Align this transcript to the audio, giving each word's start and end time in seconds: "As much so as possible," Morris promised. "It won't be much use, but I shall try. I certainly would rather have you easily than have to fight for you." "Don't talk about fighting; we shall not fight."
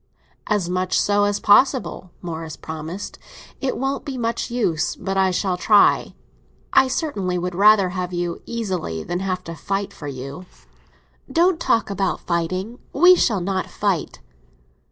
"As 0.47 0.67
much 0.67 0.99
so 0.99 1.25
as 1.25 1.39
possible," 1.39 2.09
Morris 2.23 2.57
promised. 2.57 3.19
"It 3.59 3.77
won't 3.77 4.03
be 4.03 4.17
much 4.17 4.49
use, 4.49 4.95
but 4.95 5.15
I 5.15 5.29
shall 5.29 5.57
try. 5.57 6.15
I 6.73 6.87
certainly 6.87 7.37
would 7.37 7.53
rather 7.53 7.89
have 7.89 8.11
you 8.11 8.41
easily 8.47 9.03
than 9.03 9.19
have 9.19 9.43
to 9.43 9.53
fight 9.53 9.93
for 9.93 10.07
you." 10.07 10.47
"Don't 11.31 11.59
talk 11.59 11.91
about 11.91 12.19
fighting; 12.19 12.79
we 12.91 13.13
shall 13.15 13.41
not 13.41 13.69
fight." 13.69 14.21